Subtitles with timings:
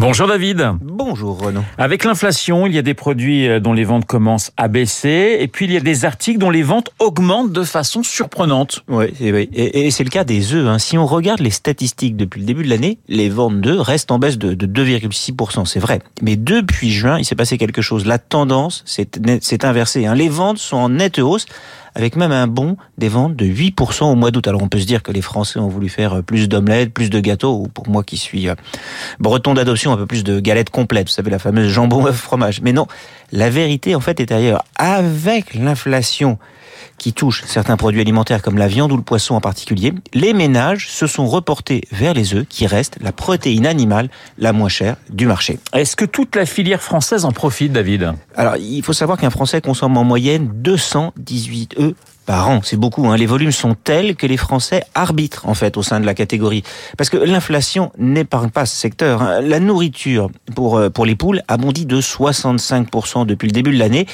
[0.00, 0.74] Bonjour David.
[0.80, 1.64] Bonjour Renaud.
[1.76, 5.48] Avec l'inflation, il y a des produits euh, dont les ventes commencent à baisser et
[5.48, 8.84] puis il y a des articles dont les ventes augmentent de façon surprenante.
[8.86, 10.68] Oui, et, et c'est le cas des œufs.
[10.68, 10.78] Hein.
[10.78, 14.20] Si on regarde les statistiques depuis le début de l'année, les ventes d'œufs restent en
[14.20, 15.98] baisse de, de 2,6%, c'est vrai.
[16.22, 18.06] Mais depuis juin, il s'est passé quelque chose.
[18.06, 20.06] La tendance s'est inversée.
[20.06, 20.14] Hein.
[20.14, 21.46] Les ventes sont en nette hausse
[21.98, 24.46] avec même un bond des ventes de 8% au mois d'août.
[24.46, 27.18] Alors on peut se dire que les Français ont voulu faire plus d'omelettes, plus de
[27.18, 28.54] gâteaux, ou pour moi qui suis euh,
[29.18, 32.60] breton d'adoption, peu plus de galettes complètes, vous savez la fameuse jambon œuf fromage.
[32.62, 32.86] Mais non,
[33.32, 34.64] la vérité en fait est ailleurs.
[34.76, 36.38] Avec l'inflation
[36.98, 40.88] qui touche certains produits alimentaires comme la viande ou le poisson en particulier, les ménages
[40.88, 45.26] se sont reportés vers les œufs qui restent la protéine animale la moins chère du
[45.26, 45.58] marché.
[45.72, 48.12] Est-ce que toute la filière française en profite, David?
[48.34, 51.94] Alors, il faut savoir qu'un Français consomme en moyenne 218 œufs
[52.28, 52.60] par an.
[52.62, 53.08] C'est beaucoup.
[53.08, 53.16] Hein.
[53.16, 56.62] Les volumes sont tels que les Français arbitrent en fait au sein de la catégorie.
[56.98, 59.22] Parce que l'inflation n'épargne pas ce secteur.
[59.22, 59.40] Hein.
[59.40, 63.78] La nourriture pour euh, pour les poules a bondi de 65% depuis le début de
[63.78, 64.06] l'année.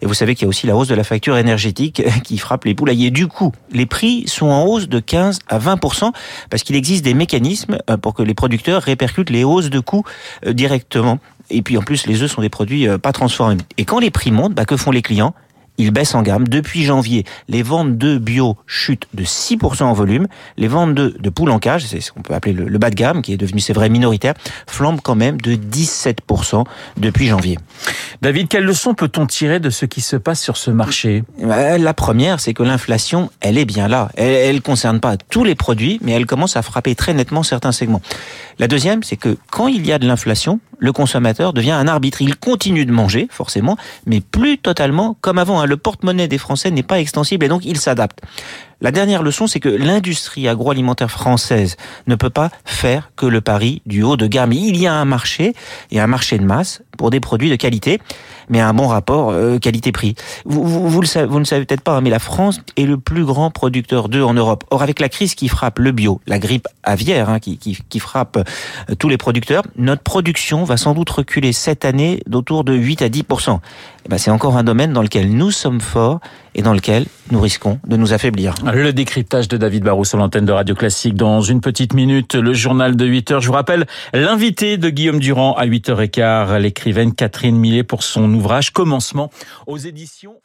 [0.00, 2.64] Et vous savez qu'il y a aussi la hausse de la facture énergétique qui frappe
[2.64, 3.10] les poulaillers.
[3.10, 6.12] Du coup, les prix sont en hausse de 15 à 20%
[6.48, 10.04] parce qu'il existe des mécanismes euh, pour que les producteurs répercutent les hausses de coûts
[10.46, 11.18] euh, directement.
[11.50, 13.58] Et puis en plus, les œufs sont des produits pas transformés.
[13.76, 15.34] Et quand les prix montent, bah, que font les clients?
[15.80, 16.46] Il baisse en gamme.
[16.46, 20.26] Depuis janvier, les ventes de bio chutent de 6% en volume.
[20.56, 22.94] Les ventes de, de poules en cage, c'est ce qu'on peut appeler le, bas de
[22.94, 24.34] gamme, qui est devenu, c'est vrai, minoritaire,
[24.66, 26.64] flambent quand même de 17%
[26.98, 27.58] depuis janvier.
[28.20, 31.24] David, quelle leçon peut-on tirer de ce qui se passe sur ce marché?
[31.38, 34.10] La première, c'est que l'inflation, elle est bien là.
[34.16, 37.72] Elle ne concerne pas tous les produits, mais elle commence à frapper très nettement certains
[37.72, 38.02] segments.
[38.58, 42.22] La deuxième, c'est que quand il y a de l'inflation, le consommateur devient un arbitre.
[42.22, 45.60] Il continue de manger, forcément, mais plus totalement comme avant.
[45.60, 45.66] Hein.
[45.66, 48.20] Le porte-monnaie des Français n'est pas extensible et donc il s'adapte.
[48.82, 53.82] La dernière leçon, c'est que l'industrie agroalimentaire française ne peut pas faire que le pari
[53.84, 54.52] du haut de gamme.
[54.52, 55.54] Il y a un marché,
[55.90, 58.00] et un marché de masse pour des produits de qualité,
[58.48, 60.14] mais un bon rapport euh, qualité-prix.
[60.44, 62.84] Vous, vous, vous, le savez, vous ne savez peut-être pas, hein, mais la France est
[62.84, 64.64] le plus grand producteur d'œufs en Europe.
[64.70, 68.00] Or, avec la crise qui frappe le bio, la grippe aviaire hein, qui, qui, qui,
[68.00, 72.74] frappe euh, tous les producteurs, notre production va sans doute reculer cette année d'autour de
[72.74, 73.24] 8 à 10
[74.04, 76.20] eh ben, C'est encore un domaine dans lequel nous sommes forts
[76.54, 78.54] et dans lequel nous risquons de nous affaiblir.
[78.72, 82.52] Le décryptage de David Barrou sur l'antenne de Radio Classique dans une petite minute, le
[82.52, 83.40] journal de 8 heures.
[83.40, 88.70] Je vous rappelle l'invité de Guillaume Durand à 8h15, l'écrivaine Catherine Millet pour son ouvrage
[88.70, 89.30] Commencement
[89.66, 90.36] aux éditions